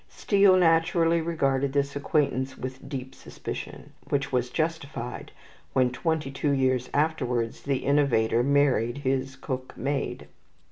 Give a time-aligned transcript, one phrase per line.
[0.09, 5.31] Steele naturally regarded this acquaintance with deep suspicion, which was justified
[5.73, 10.27] when, twenty two years afterwards, the innovator married his cook maid.